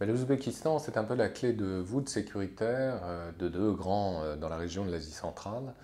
L'Ouzbékistan, 0.00 0.78
c'est 0.78 0.96
un 0.96 1.02
peu 1.02 1.14
la 1.14 1.28
clé 1.28 1.52
de 1.52 1.80
voûte 1.80 2.08
sécuritaire 2.08 3.00
euh, 3.02 3.32
de 3.36 3.48
deux 3.48 3.72
grands 3.72 4.22
euh, 4.22 4.36
dans 4.36 4.48
la 4.48 4.56
région 4.56 4.84
de 4.84 4.92
l'Asie 4.92 5.10
centrale, 5.10 5.74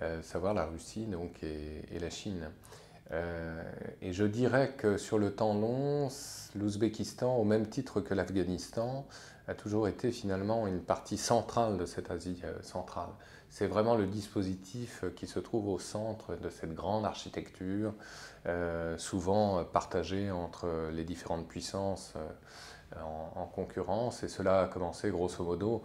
euh, 0.00 0.22
savoir 0.22 0.54
la 0.54 0.64
Russie 0.64 1.04
donc, 1.04 1.42
et, 1.42 1.98
la 2.00 2.08
Chine. 2.08 2.50
et 4.00 4.12
je 4.12 4.24
dirais 4.24 4.72
que 4.78 4.96
sur 4.96 5.18
le 5.18 5.34
temps 5.34 5.52
long, 5.52 6.08
l'Ouzbékistan, 6.54 7.36
au 7.36 7.44
même 7.44 7.66
titre 7.66 8.00
que 8.00 8.14
l'Afghanistan, 8.14 9.06
a 9.48 9.54
toujours 9.54 9.88
été 9.88 10.12
finalement 10.12 10.66
une 10.66 10.80
partie 10.80 11.16
centrale 11.16 11.78
de 11.78 11.86
cette 11.86 12.10
Asie 12.10 12.40
centrale. 12.62 13.08
C'est 13.50 13.66
vraiment 13.66 13.96
le 13.96 14.06
dispositif 14.06 15.04
qui 15.16 15.26
se 15.26 15.40
trouve 15.40 15.68
au 15.68 15.78
centre 15.78 16.36
de 16.36 16.50
cette 16.50 16.74
grande 16.74 17.06
architecture, 17.06 17.94
souvent 18.98 19.64
partagée 19.64 20.30
entre 20.30 20.90
les 20.92 21.04
différentes 21.04 21.48
puissances 21.48 22.14
en, 22.96 23.46
concurrence. 23.46 24.22
Et 24.22 24.28
cela 24.28 24.62
a 24.62 24.66
commencé 24.66 25.10
grosso 25.10 25.44
modo 25.44 25.82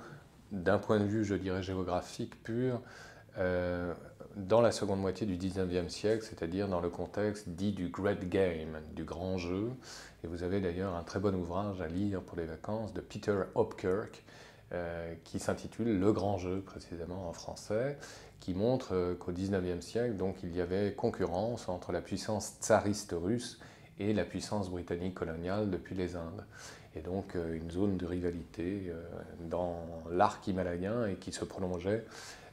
d'un 0.52 0.78
point 0.78 1.00
de 1.00 1.06
vue, 1.06 1.26
je 1.26 1.36
dirais, 1.36 1.64
géographique 1.64 2.42
pur, 2.44 2.82
euh, 3.38 3.94
dans 4.36 4.62
la 4.62 4.72
seconde 4.72 5.00
moitié 5.00 5.26
du 5.26 5.38
19e 5.38 5.90
siècle, 5.90 6.24
c'est-à-dire 6.24 6.68
dans 6.68 6.82
le 6.82 6.90
contexte 6.90 7.50
dit 7.50 7.72
du 7.72 7.90
Great 7.90 8.28
Game, 8.30 8.80
du 8.96 9.04
grand 9.04 9.38
jeu. 9.38 9.72
Et 10.24 10.28
vous 10.28 10.44
avez 10.44 10.62
d'ailleurs 10.62 10.96
un 10.96 11.04
très 11.04 11.20
bon 11.20 11.36
ouvrage 11.36 11.82
à 11.82 11.88
lire 11.88 12.22
pour 12.22 12.38
les 12.38 12.46
vacances 12.46 12.94
de 12.94 13.02
Peter 13.02 13.42
Hopkirk, 13.56 14.24
euh, 14.74 15.14
qui 15.24 15.40
s'intitule 15.40 16.00
Le 16.00 16.12
Grand 16.14 16.38
Jeu, 16.38 16.62
précisément 16.62 17.30
en 17.30 17.34
français, 17.34 17.98
qui 18.40 18.56
montre 18.56 18.96
euh, 18.96 19.14
qu'au 19.14 19.32
19e 19.32 19.82
siècle, 19.82 20.18
donc, 20.18 20.38
il 20.42 20.56
y 20.56 20.62
avait 20.62 20.94
concurrence 20.94 21.70
entre 21.70 21.92
la 21.92 22.02
puissance 22.02 22.54
tsariste 22.60 23.14
russe 23.16 23.60
et 24.00 24.14
la 24.14 24.26
puissance 24.26 24.72
britannique 24.72 25.14
coloniale 25.14 25.70
depuis 25.70 25.94
les 25.94 26.16
Indes 26.16 26.44
et 26.96 27.02
donc 27.02 27.36
euh, 27.36 27.56
une 27.56 27.72
zone 27.72 27.98
de 27.98 28.06
rivalité 28.06 28.84
euh, 28.88 29.02
dans 29.50 29.86
l'arc 30.12 30.48
himalayen 30.48 31.08
et 31.08 31.16
qui 31.16 31.32
se 31.32 31.46
prolongeait 31.46 32.06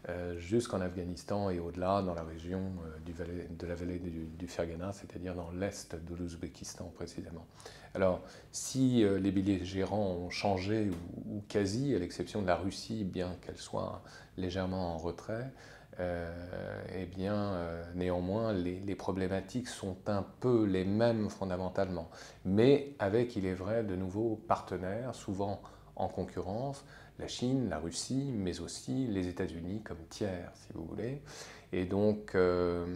euh, 0.09 0.39
jusqu'en 0.39 0.81
Afghanistan 0.81 1.51
et 1.51 1.59
au-delà 1.59 2.03
dans 2.03 2.15
la 2.15 2.23
région 2.23 2.61
de 3.07 3.67
la 3.67 3.75
vallée 3.75 3.99
du, 3.99 4.47
Fergana, 4.47 4.93
c'est-à-dire 4.93 5.35
dans 5.35 5.51
l'est 5.51 5.95
de 5.95 6.15
l'Ouzbékistan 6.15 6.91
précisément. 6.95 7.47
Alors, 7.95 8.23
si 8.51 9.05
les 9.05 9.31
belligérants 9.31 10.13
ont 10.13 10.31
changé 10.31 10.91
ou 11.27 11.43
quasi, 11.49 11.95
à 11.95 11.99
l'exception 11.99 12.41
de 12.41 12.47
la 12.47 12.57
Russie, 12.57 13.05
bien 13.05 13.37
qu'elle 13.43 13.59
soit 13.59 14.01
légèrement 14.39 14.95
en 14.95 14.97
retrait, 14.97 15.51
eh 15.99 17.07
bien, 17.07 17.35
euh, 17.35 17.83
néanmoins, 17.95 18.53
les, 18.53 18.95
problématiques 18.95 19.69
sont 19.69 19.97
un 20.07 20.25
peu 20.41 20.65
les 20.65 20.85
mêmes 20.85 21.29
fondamentalement, 21.31 22.11
mais 22.45 22.95
avec, 22.99 23.37
il 23.37 23.47
est 23.47 23.55
vrai, 23.55 23.85
de 23.85 23.97
nouveaux 23.97 24.37
partenaires, 24.49 25.15
souvent 25.15 25.61
en 25.97 26.09
concurrence, 26.09 26.85
la 27.19 27.29
Chine, 27.29 27.69
la 27.69 27.79
Russie, 27.79 28.33
mais 28.35 28.61
aussi 28.61 29.07
les 29.07 29.29
États-Unis 29.29 29.83
comme 29.83 30.03
tiers, 30.09 30.51
si 30.55 30.73
vous 30.75 30.85
voulez. 30.85 31.23
Et 31.73 31.85
donc, 31.85 32.35
euh, 32.35 32.87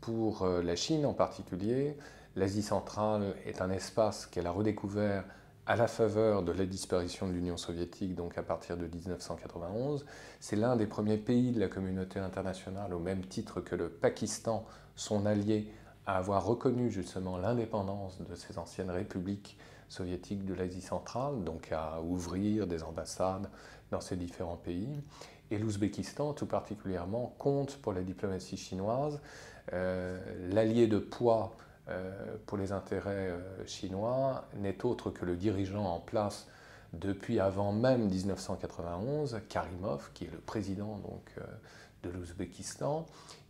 pour 0.00 0.46
la 0.46 0.76
Chine 0.76 1.06
en 1.06 1.14
particulier, 1.14 1.96
l'Asie 2.36 2.62
centrale 2.62 3.34
est 3.46 3.62
un 3.62 3.70
espace 3.70 4.26
qu'elle 4.26 4.46
a 4.46 4.50
redécouvert 4.52 5.24
à 5.66 5.76
la 5.76 5.86
faveur 5.86 6.42
de 6.42 6.52
la 6.52 6.66
disparition 6.66 7.28
de 7.28 7.32
l'Union 7.32 7.56
soviétique, 7.56 8.14
donc 8.14 8.38
à 8.38 8.42
partir 8.42 8.76
de 8.76 8.86
1991. 8.86 10.04
C'est 10.40 10.56
l'un 10.56 10.76
des 10.76 10.86
premiers 10.86 11.18
pays 11.18 11.52
de 11.52 11.60
la 11.60 11.68
communauté 11.68 12.18
internationale, 12.18 12.92
au 12.94 12.98
même 12.98 13.24
titre 13.24 13.60
que 13.60 13.76
le 13.76 13.88
Pakistan, 13.88 14.64
son 14.96 15.26
allié, 15.26 15.72
à 16.06 16.16
avoir 16.16 16.44
reconnu 16.44 16.90
justement 16.90 17.36
l'indépendance 17.38 18.20
de 18.20 18.34
ces 18.34 18.58
anciennes 18.58 18.90
républiques 18.90 19.56
soviétiques 19.88 20.44
de 20.44 20.54
l'Asie 20.54 20.80
centrale, 20.80 21.44
donc 21.44 21.70
à 21.72 22.00
ouvrir 22.00 22.66
des 22.66 22.82
ambassades 22.82 23.48
dans 23.90 24.00
ces 24.00 24.16
différents 24.16 24.56
pays. 24.56 25.00
Et 25.50 25.58
l'Ouzbékistan, 25.58 26.32
tout 26.32 26.46
particulièrement, 26.46 27.34
compte 27.38 27.76
pour 27.76 27.92
la 27.92 28.02
diplomatie 28.02 28.56
chinoise 28.56 29.20
euh, 29.72 30.18
l'allié 30.52 30.86
de 30.86 30.98
poids 30.98 31.56
pour 32.46 32.58
les 32.58 32.72
intérêts 32.72 33.30
euh, 33.30 33.66
chinois 33.66 34.44
n'est 34.56 34.84
autre 34.84 35.10
que 35.10 35.24
le 35.24 35.36
dirigeant 35.36 35.84
en 35.84 36.00
place 36.00 36.46
depuis 36.92 37.38
avant 37.38 37.72
même 37.72 38.08
1991, 38.08 39.40
Karimov, 39.48 40.10
qui 40.12 40.24
est 40.24 40.30
le 40.30 40.38
président 40.38 40.98
donc, 40.98 41.22
euh, 41.38 41.42
de 42.02 42.10
l'Ouzbékistan, 42.10 43.06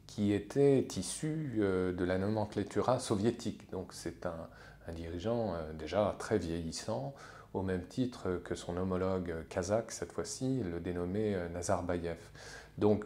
qui 0.06 0.32
était 0.32 0.86
issu 0.96 1.54
de 1.56 2.04
la 2.04 2.18
nomenclatura 2.18 2.98
soviétique. 2.98 3.70
Donc 3.70 3.92
c'est 3.92 4.26
un, 4.26 4.48
un, 4.88 4.92
dirigeant 4.92 5.54
déjà 5.78 6.16
très 6.18 6.36
vieillissant, 6.36 7.14
au 7.54 7.62
même 7.62 7.86
titre 7.86 8.40
que 8.44 8.56
son 8.56 8.76
homologue 8.76 9.32
kazakh, 9.48 9.92
cette 9.92 10.10
fois-ci, 10.10 10.64
le 10.64 10.80
dénommé 10.80 11.38
Nazarbayev. 11.52 12.18
Donc 12.76 13.04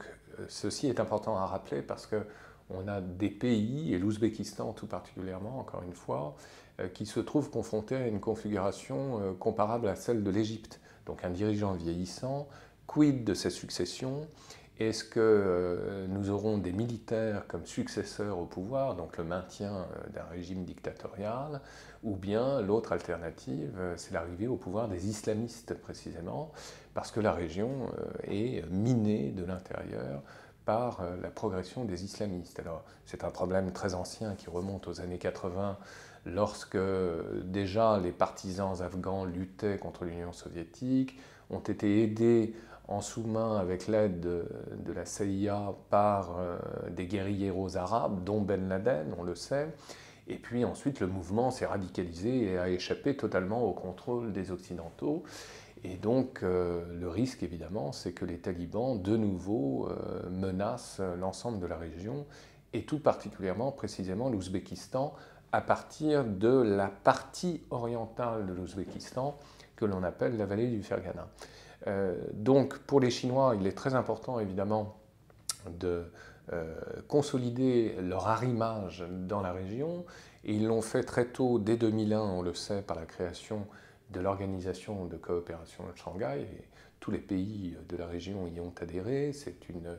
ceci 0.48 0.86
est 0.86 0.98
important 0.98 1.36
à 1.36 1.44
rappeler 1.44 1.82
parce 1.82 2.06
que 2.06 2.24
on 2.70 2.88
a 2.88 3.00
des 3.00 3.30
pays, 3.30 3.94
et 3.94 3.98
l'Ouzbékistan 3.98 4.72
tout 4.72 4.86
particulièrement, 4.86 5.58
encore 5.58 5.82
une 5.82 5.94
fois, 5.94 6.36
euh, 6.80 6.88
qui 6.88 7.06
se 7.06 7.20
trouvent 7.20 7.50
confrontés 7.50 7.94
à 7.94 8.08
une 8.08 8.18
configuration 8.18 9.20
euh, 9.20 9.32
comparable 9.32 9.86
à 9.86 9.94
celle 9.94 10.24
de 10.24 10.30
l'Égypte. 10.30 10.80
Donc 11.06 11.24
un 11.24 11.30
dirigeant 11.30 11.72
vieillissant, 11.74 12.48
quid 12.88 13.22
de 13.22 13.32
ses 13.34 13.50
successions 13.50 14.26
Est-ce 14.80 15.04
que 15.04 15.20
euh, 15.20 16.06
nous 16.08 16.30
aurons 16.30 16.58
des 16.58 16.72
militaires 16.72 17.46
comme 17.46 17.64
successeurs 17.64 18.38
au 18.38 18.46
pouvoir, 18.46 18.96
donc 18.96 19.18
le 19.18 19.24
maintien 19.24 19.86
d'un 20.12 20.24
régime 20.24 20.64
dictatorial, 20.64 21.60
ou 22.02 22.16
bien 22.16 22.60
l'autre 22.60 22.92
alternative, 22.92 23.78
c'est 23.96 24.12
l'arrivée 24.12 24.48
au 24.48 24.56
pouvoir 24.56 24.88
des 24.88 25.08
islamistes 25.08 25.74
précisément, 25.74 26.50
parce 26.92 27.12
que 27.12 27.20
la 27.20 27.32
région 27.32 27.88
est 28.24 28.68
minée 28.68 29.30
de 29.30 29.44
l'intérieur 29.44 30.22
par 30.64 31.00
euh, 31.00 31.16
la 31.22 31.30
progression 31.30 31.84
des 31.84 32.04
islamistes. 32.04 32.58
Alors, 32.60 32.84
c'est 33.06 33.24
un 33.24 33.30
problème 33.30 33.72
très 33.72 33.94
ancien 33.94 34.34
qui 34.34 34.50
remonte 34.50 34.88
aux 34.88 35.00
années 35.00 35.18
80, 35.18 35.78
lorsque 36.26 36.78
déjà 37.44 37.98
les 37.98 38.12
partisans 38.12 38.80
afghans 38.80 39.24
luttaient 39.24 39.78
contre 39.78 40.04
l'Union 40.04 40.32
soviétique, 40.32 41.18
ont 41.50 41.60
été 41.60 42.02
aidés 42.02 42.54
en 42.88 43.00
sous-main 43.00 43.56
avec 43.56 43.86
l'aide 43.88 44.20
de, 44.20 44.92
la 44.94 45.06
CIA 45.06 45.74
par 45.90 46.36
euh, 46.38 46.58
des 46.90 47.06
guérilleros 47.06 47.76
arabes, 47.76 48.24
dont 48.24 48.40
Ben 48.40 48.68
Laden, 48.68 49.14
on 49.18 49.22
le 49.22 49.34
sait. 49.34 49.68
Et 50.26 50.36
puis 50.36 50.64
ensuite, 50.64 51.00
le 51.00 51.06
mouvement 51.06 51.50
s'est 51.50 51.66
radicalisé 51.66 52.52
et 52.52 52.58
a 52.58 52.68
échappé 52.68 53.16
totalement 53.16 53.62
au 53.62 53.72
contrôle 53.72 54.32
des 54.32 54.50
Occidentaux. 54.50 55.22
Et 55.84 55.96
donc, 55.96 56.42
euh, 56.42 56.82
le 56.98 57.08
risque, 57.10 57.42
évidemment, 57.42 57.92
c'est 57.92 58.12
que 58.12 58.24
les 58.24 58.38
talibans, 58.38 59.00
de 59.00 59.18
nouveau, 59.18 59.86
euh, 59.90 60.28
menacent 60.30 61.02
l'ensemble 61.18 61.60
de 61.60 61.66
la 61.66 61.76
région, 61.76 62.24
et 62.72 62.84
tout 62.84 62.98
particulièrement, 62.98 63.70
précisément, 63.70 64.30
l'Ouzbékistan, 64.30 65.14
à 65.52 65.60
partir 65.60 66.24
de 66.24 66.48
la 66.48 66.88
partie 66.88 67.62
orientale 67.70 68.46
de 68.46 68.54
l'Ouzbékistan, 68.54 69.36
que 69.76 69.84
l'on 69.84 70.02
appelle 70.02 70.38
la 70.38 70.46
vallée 70.46 70.68
du 70.68 70.82
Fergana. 70.82 71.28
Euh, 71.86 72.16
donc, 72.32 72.78
pour 72.78 72.98
les 72.98 73.10
Chinois, 73.10 73.54
il 73.60 73.66
est 73.66 73.76
très 73.76 73.94
important, 73.94 74.40
évidemment, 74.40 74.96
de 75.78 76.04
consolider 77.08 77.96
leur 78.02 78.28
arrimage 78.28 79.02
dans 79.10 79.40
la 79.40 79.50
région, 79.50 80.04
et 80.44 80.52
ils 80.52 80.66
l'ont 80.66 80.82
fait 80.82 81.02
très 81.02 81.24
tôt, 81.24 81.58
dès 81.58 81.78
2001, 81.78 82.20
on 82.20 82.42
le 82.42 82.52
sait, 82.52 82.82
par 82.82 82.98
la 82.98 83.06
création 83.06 83.66
de 84.14 84.20
l'organisation 84.20 85.04
de 85.06 85.16
coopération 85.16 85.84
de 85.84 85.96
Shanghai. 85.96 86.42
Et 86.42 86.64
tous 87.00 87.10
les 87.10 87.18
pays 87.18 87.76
de 87.88 87.96
la 87.96 88.06
région 88.06 88.46
y 88.46 88.60
ont 88.60 88.72
adhéré. 88.80 89.32
C'est 89.32 89.68
une 89.68 89.98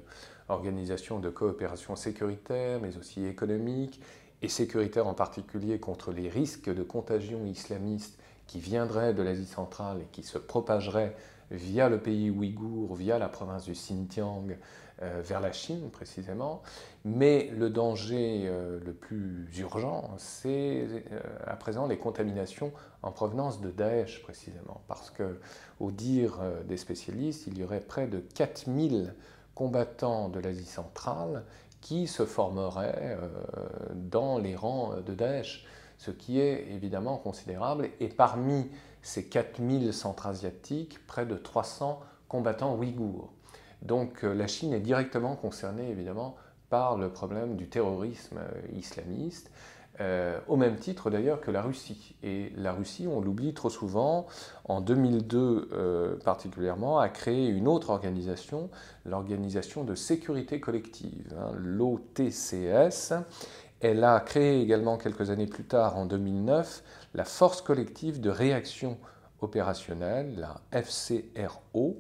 organisation 0.49 1.19
de 1.19 1.29
coopération 1.29 1.95
sécuritaire, 1.95 2.79
mais 2.81 2.97
aussi 2.97 3.25
économique, 3.25 4.01
et 4.41 4.49
sécuritaire 4.49 5.07
en 5.07 5.13
particulier 5.13 5.79
contre 5.79 6.11
les 6.11 6.29
risques 6.29 6.73
de 6.73 6.83
contagion 6.83 7.45
islamiste 7.45 8.19
qui 8.47 8.59
viendraient 8.59 9.13
de 9.13 9.23
l'Asie 9.23 9.45
centrale 9.45 10.01
et 10.01 10.07
qui 10.11 10.23
se 10.23 10.37
propageraient 10.37 11.15
via 11.51 11.89
le 11.89 11.99
pays 11.99 12.29
ouïghour, 12.29 12.95
via 12.95 13.19
la 13.19 13.29
province 13.29 13.65
du 13.65 13.73
Xinjiang, 13.73 14.57
euh, 15.01 15.21
vers 15.21 15.41
la 15.41 15.51
Chine 15.51 15.89
précisément. 15.91 16.61
Mais 17.03 17.51
le 17.53 17.69
danger 17.69 18.43
euh, 18.45 18.79
le 18.79 18.93
plus 18.93 19.45
urgent, 19.59 20.11
c'est 20.17 20.87
euh, 21.11 21.19
à 21.45 21.57
présent 21.57 21.85
les 21.85 21.97
contaminations 21.97 22.71
en 23.01 23.11
provenance 23.11 23.59
de 23.59 23.71
Daesh 23.71 24.23
précisément. 24.23 24.79
Parce 24.87 25.09
que, 25.09 25.41
au 25.81 25.91
dire 25.91 26.39
des 26.65 26.77
spécialistes, 26.77 27.45
il 27.47 27.57
y 27.57 27.63
aurait 27.65 27.81
près 27.81 28.07
de 28.07 28.19
4000 28.19 29.13
combattants 29.53 30.29
de 30.29 30.39
l'Asie 30.39 30.63
centrale 30.63 31.43
qui 31.81 32.07
se 32.07 32.25
formeraient 32.25 33.17
dans 33.93 34.37
les 34.37 34.55
rangs 34.55 34.93
de 35.05 35.13
Daesh, 35.13 35.65
ce 35.97 36.11
qui 36.11 36.39
est 36.39 36.67
évidemment 36.71 37.17
considérable. 37.17 37.89
Et 37.99 38.07
parmi 38.07 38.69
ces 39.05 39.25
4000 39.25 39.93
centra-asiatiques, 39.93 41.05
près 41.07 41.25
de 41.27 41.35
300 41.35 42.01
combattants 42.27 42.75
ouïghours. 42.75 43.31
Donc 43.83 44.23
euh, 44.23 44.33
la 44.33 44.47
Chine 44.47 44.73
est 44.73 44.79
directement 44.79 45.35
concernée 45.35 45.89
évidemment 45.91 46.35
par 46.69 46.97
le 46.97 47.09
problème 47.11 47.55
du 47.55 47.69
terrorisme 47.69 48.39
euh, 48.39 48.77
islamiste. 48.77 49.51
euh, 50.01 50.39
au 50.47 50.57
même 50.57 50.75
titre 50.77 51.09
d'ailleurs 51.09 51.39
que 51.41 51.51
la 51.51 51.61
Russie. 51.61 52.15
Et 52.23 52.51
la 52.57 52.73
Russie, 52.73 53.07
on 53.07 53.21
l'oublie 53.21 53.53
trop 53.53 53.69
souvent, 53.69 54.27
en 54.65 54.81
2002 54.81 55.69
euh, 55.71 56.17
particulièrement, 56.23 56.99
a 56.99 57.09
créé 57.09 57.47
une 57.47 57.67
autre 57.67 57.91
organisation, 57.91 58.69
l'Organisation 59.05 59.83
de 59.85 59.95
sécurité 59.95 60.59
collective, 60.59 61.33
hein, 61.39 61.51
l'OTCS. 61.55 63.13
Elle 63.81 64.03
a 64.03 64.19
créé 64.21 64.61
également 64.61 64.97
quelques 64.97 65.29
années 65.29 65.47
plus 65.47 65.65
tard, 65.65 65.97
en 65.97 66.05
2009, 66.05 66.83
la 67.15 67.23
Force 67.23 67.61
collective 67.61 68.19
de 68.19 68.29
réaction 68.29 68.97
opérationnelle, 69.39 70.35
la 70.37 70.61
FCRO, 70.83 71.97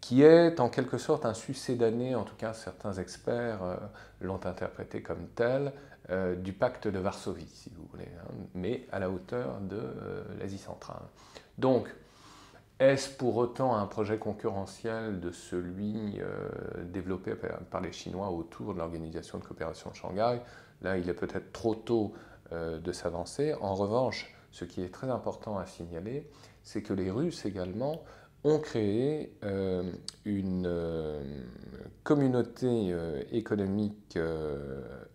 qui 0.00 0.22
est 0.22 0.60
en 0.60 0.68
quelque 0.68 0.98
sorte 0.98 1.24
un 1.24 1.32
succédané, 1.32 2.14
en 2.14 2.24
tout 2.24 2.34
cas 2.36 2.52
certains 2.52 2.92
experts 2.94 3.62
euh, 3.62 3.76
l'ont 4.20 4.44
interprété 4.44 5.00
comme 5.00 5.28
tel, 5.34 5.72
euh, 6.10 6.34
du 6.34 6.52
pacte 6.52 6.88
de 6.88 6.98
Varsovie, 6.98 7.46
si 7.46 7.70
vous 7.70 7.86
voulez, 7.90 8.08
hein, 8.20 8.32
mais 8.54 8.86
à 8.90 8.98
la 8.98 9.08
hauteur 9.08 9.60
de 9.60 9.76
euh, 9.76 10.24
l'Asie 10.38 10.58
centrale. 10.58 11.02
Donc, 11.56 11.88
est-ce 12.80 13.08
pour 13.10 13.36
autant 13.36 13.76
un 13.76 13.86
projet 13.86 14.18
concurrentiel 14.18 15.20
de 15.20 15.30
celui 15.30 16.20
développé 16.82 17.34
par 17.70 17.80
les 17.80 17.92
Chinois 17.92 18.28
autour 18.30 18.74
de 18.74 18.80
l'Organisation 18.80 19.38
de 19.38 19.44
coopération 19.44 19.90
de 19.90 19.94
Shanghai? 19.94 20.40
Là, 20.80 20.98
il 20.98 21.08
est 21.08 21.14
peut-être 21.14 21.52
trop 21.52 21.76
tôt 21.76 22.12
de 22.50 22.92
s'avancer. 22.92 23.54
En 23.60 23.76
revanche, 23.76 24.34
ce 24.52 24.64
qui 24.64 24.82
est 24.82 24.90
très 24.90 25.10
important 25.10 25.58
à 25.58 25.66
signaler, 25.66 26.28
c'est 26.62 26.82
que 26.82 26.92
les 26.92 27.10
Russes 27.10 27.44
également 27.44 28.04
ont 28.44 28.58
créé 28.58 29.32
euh, 29.44 29.90
une 30.24 30.66
euh, 30.66 31.22
communauté 32.02 32.66
euh, 32.68 33.22
économique 33.30 34.18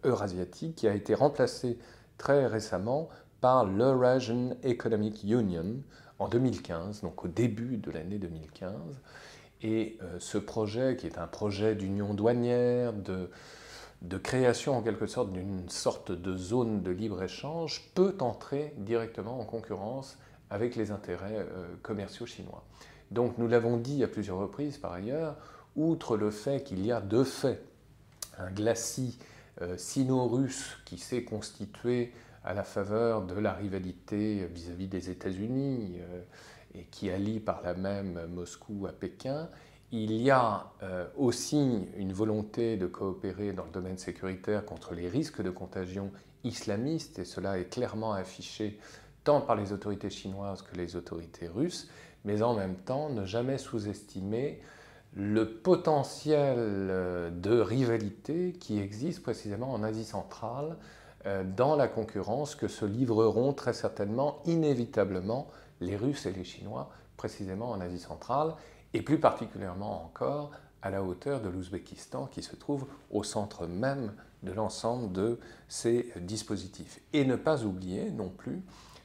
eurasiatique 0.04 0.76
qui 0.76 0.88
a 0.88 0.94
été 0.94 1.14
remplacée 1.14 1.78
très 2.18 2.48
récemment 2.48 3.10
par 3.42 3.66
l'Eurasian 3.66 4.56
Economic 4.64 5.24
Union 5.24 5.84
en 6.20 6.28
2015, 6.28 7.02
donc 7.02 7.26
au 7.26 7.28
début 7.28 7.78
de 7.78 7.92
l'année 7.92 8.18
2015. 8.18 8.74
Et 9.62 9.98
ce 10.20 10.38
projet, 10.38 10.96
qui 10.96 11.08
est 11.08 11.18
un 11.18 11.26
projet 11.26 11.76
d'union 11.76 12.14
douanière, 12.14 12.94
de, 12.94 13.30
de 14.02 14.18
création 14.18 14.78
en 14.78 14.82
quelque 14.82 15.08
sorte 15.08 15.34
d'une 15.34 15.70
sorte 15.70 16.12
de 16.12 16.38
zone 16.38 16.84
de 16.84 16.92
libre-échange, 16.92 17.90
peut 17.96 18.16
entrer 18.20 18.74
directement 18.78 19.40
en 19.40 19.46
concurrence 19.46 20.18
avec 20.50 20.76
les 20.76 20.92
intérêts 20.92 21.46
commerciaux 21.82 22.26
chinois. 22.26 22.64
Donc 23.12 23.38
nous 23.38 23.48
l'avons 23.48 23.78
dit 23.78 24.04
à 24.04 24.08
plusieurs 24.08 24.38
reprises 24.38 24.78
par 24.78 24.94
ailleurs, 24.94 25.36
outre 25.76 26.18
le 26.18 26.32
fait 26.32 26.64
qu'il 26.64 26.86
y 26.86 26.92
a 26.92 27.02
de 27.02 27.24
fait 27.24 27.62
un 28.38 28.52
glacis 28.52 29.18
euh, 29.62 29.78
sino-russe 29.78 30.78
qui 30.86 30.98
s'est 30.98 31.24
constitué 31.24 32.14
à 32.44 32.54
la 32.54 32.64
faveur 32.64 33.24
de 33.24 33.34
la 33.36 33.54
rivalité 33.54 34.48
vis-à-vis 34.54 34.88
des 34.88 35.10
États-Unis 35.10 35.98
euh, 36.00 36.22
et 36.76 36.84
qui 36.86 37.10
allie 37.10 37.40
par 37.40 37.62
là 37.62 37.74
même 37.74 38.28
Moscou 38.28 38.86
à 38.88 38.92
Pékin, 38.92 39.50
il 39.92 40.12
y 40.14 40.30
a 40.32 40.72
euh, 40.84 41.08
aussi 41.16 41.88
une 41.96 42.12
volonté 42.12 42.76
de 42.78 42.88
coopérer 42.88 43.54
dans 43.54 43.64
le 43.64 43.72
domaine 43.72 43.98
sécuritaire 43.98 44.66
contre 44.66 44.94
les 44.94 45.08
risques 45.08 45.42
de 45.42 45.50
contagion 45.50 46.12
islamiste, 46.44 47.20
et 47.20 47.26
cela 47.26 47.58
est 47.58 47.70
clairement 47.70 48.14
affiché 48.14 48.80
tant 49.24 49.42
par 49.42 49.56
les 49.56 49.72
autorités 49.74 50.10
chinoises 50.10 50.62
que 50.62 50.76
les 50.76 50.96
autorités 50.96 51.48
russes, 51.48 51.90
mais 52.26 52.42
en 52.42 52.54
même 52.54 52.76
temps 52.76 53.10
ne 53.10 53.26
jamais 53.26 53.58
sous-estimer 53.58 54.62
le 55.14 55.50
potentiel 55.50 56.58
euh, 56.58 57.30
de 57.30 57.60
rivalité 57.60 58.54
qui 58.54 58.80
existe 58.80 59.24
précisément 59.24 59.72
en 59.72 59.84
Asie 59.84 60.06
centrale 60.06 60.78
euh, 61.26 61.44
dans 61.44 61.76
la 61.76 61.88
concurrence 61.88 62.56
que 62.56 62.68
se 62.68 62.86
livreront 62.86 63.54
très 63.54 63.74
certainement, 63.74 64.42
inévitablement, 64.46 65.48
les 65.80 65.96
Russes 65.96 66.26
et 66.26 66.32
les 66.32 66.44
Chinois, 66.44 66.90
précisément 67.16 67.72
en 67.72 67.82
Asie 67.82 68.00
centrale, 68.00 68.54
et 68.94 69.02
plus 69.02 69.20
particulièrement 69.20 70.06
encore 70.06 70.52
à 70.82 70.90
la 70.90 71.04
hauteur 71.04 71.42
de 71.42 71.50
l'Ouzbékistan 71.50 72.28
qui 72.28 72.44
se 72.44 72.56
trouve 72.56 72.86
au 73.12 73.24
centre 73.24 73.68
même 73.68 74.14
de 74.44 74.52
l'ensemble 74.52 75.12
de 75.12 75.40
ces 75.68 76.14
dispositifs. 76.22 77.00
Et 77.14 77.26
ne 77.26 77.36
pas 77.36 77.64
oublier 77.64 78.12
non 78.12 78.30
plus 78.30 78.62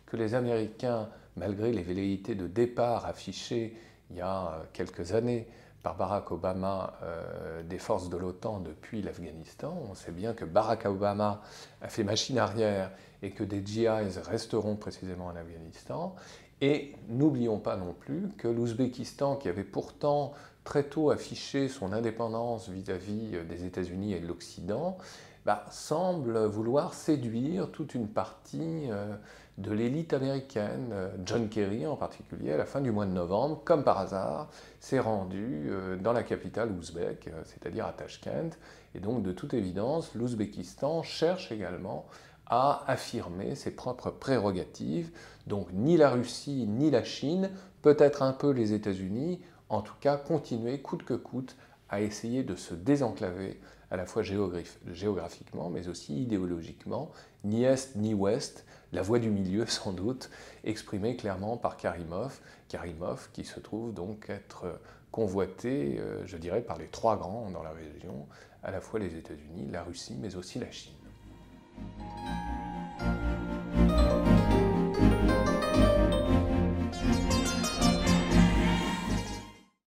que 0.07 0.17
les 0.17 0.35
Américains 0.35 1.09
malgré 1.37 1.73
les 1.73 1.83
velléités 1.83 2.35
de 2.35 2.47
départ 2.47 3.07
affichées 3.07 3.75
il 4.11 4.19
y 4.19 4.21
a 4.21 4.63
quelques 4.75 5.13
années 5.13 5.49
par 5.83 5.97
Barack 5.97 6.31
Obama 6.31 6.95
euh, 7.03 7.63
des 7.63 7.79
forces 7.79 8.09
de 8.09 8.17
l'OTAN 8.17 8.61
depuis 8.61 9.03
l'Afghanistan. 9.03 9.77
On 9.91 9.95
sait 9.95 10.13
bien 10.13 10.33
que 10.33 10.45
Barack 10.45 10.87
Obama 10.87 11.43
a 11.81 11.89
fait 11.89 12.05
machine 12.05 12.39
arrière 12.39 12.91
et 13.23 13.31
que 13.31 13.45
des 13.45 13.65
GIs 13.65 13.89
resteront 14.25 14.77
précisément 14.77 15.27
en 15.27 15.37
Afghanistan. 15.37 16.15
Et 16.61 16.95
n'oublions 17.09 17.59
pas 17.59 17.77
non 17.77 17.93
plus 17.93 18.29
que 18.39 18.47
l'Ouzbékistan, 18.47 19.37
qui 19.37 19.49
avait 19.49 19.65
pourtant 19.65 20.33
très 20.63 20.85
tôt 20.85 21.11
affiché 21.11 21.69
son 21.69 21.93
indépendance 21.93 22.69
vis-à-vis 22.69 23.45
des 23.49 23.65
États-Unis 23.65 24.13
et 24.13 24.21
de 24.21 24.29
l'Occident, 24.29 24.97
bah, 25.45 25.65
semble 25.71 26.45
vouloir 26.45 26.95
séduire 26.95 27.71
toute 27.71 27.95
une 27.95 28.09
partie 28.09 28.87
euh, 28.91 29.15
de 29.59 29.73
l'élite 29.73 30.13
américaine. 30.13 30.91
Euh, 30.93 31.09
John 31.25 31.49
Kerry 31.49 31.87
en 31.87 31.97
particulier, 31.97 32.53
à 32.53 32.57
la 32.57 32.65
fin 32.65 32.81
du 32.81 32.93
mois 32.93 33.07
de 33.07 33.13
novembre, 33.13 33.61
comme 33.65 33.83
par 33.83 33.99
hasard, 33.99 34.51
s'est 34.79 35.01
rendu 35.01 35.67
euh, 35.69 35.97
dans 35.97 36.13
la 36.13 36.23
capitale 36.23 36.71
ouzbek, 36.71 37.31
c'est-à-dire 37.45 37.87
à 37.87 37.93
Tashkent. 37.93 38.57
Et 38.95 39.01
donc, 39.01 39.23
de 39.23 39.33
toute 39.33 39.55
évidence, 39.55 40.15
l'Ouzbékistan 40.15 41.03
cherche 41.03 41.51
également 41.51 42.07
à 42.47 42.85
affirmer 42.87 43.55
ses 43.55 43.71
propres 43.71 44.11
prérogatives. 44.11 45.11
Donc, 45.47 45.69
ni 45.73 45.97
la 45.97 46.11
Russie, 46.11 46.67
ni 46.69 46.91
la 46.91 47.03
Chine, 47.03 47.51
peut-être 47.81 48.23
un 48.23 48.33
peu 48.33 48.51
les 48.51 48.75
États-Unis, 48.75 49.41
en 49.71 49.81
tout 49.81 49.95
cas, 50.01 50.17
continuer 50.19 50.81
coûte 50.81 51.05
que 51.05 51.15
coûte 51.15 51.57
à 51.89 52.01
essayer 52.01 52.43
de 52.43 52.55
se 52.55 52.75
désenclaver 52.75 53.61
à 53.93 53.97
la 53.99 54.07
fois 54.07 54.23
géographiquement, 54.23 55.69
mais 55.69 55.87
aussi 55.87 56.23
idéologiquement, 56.23 57.13
ni 57.45 57.65
Est 57.65 57.95
ni 57.95 58.15
Ouest, 58.15 58.65
la 58.91 59.03
voie 59.03 59.19
du 59.19 59.29
milieu 59.29 59.67
sans 59.69 59.93
doute, 59.93 60.31
exprimée 60.65 61.15
clairement 61.15 61.59
par 61.59 61.77
Karimov, 61.77 62.41
Karimov 62.69 63.29
qui 63.35 63.45
se 63.45 63.61
trouve 63.61 63.93
donc 63.93 64.31
être 64.31 64.81
convoité, 65.11 65.99
euh, 66.01 66.27
je 66.27 66.39
dirais, 66.39 66.63
par 66.63 66.79
les 66.79 66.87
trois 66.87 67.19
grands 67.19 67.51
dans 67.51 67.63
la 67.63 67.73
région, 67.73 68.27
à 68.63 68.71
la 68.71 68.81
fois 68.81 68.99
les 68.99 69.15
États-Unis, 69.15 69.69
la 69.71 69.83
Russie, 69.83 70.17
mais 70.19 70.37
aussi 70.37 70.59
la 70.59 70.71
Chine. 70.71 70.95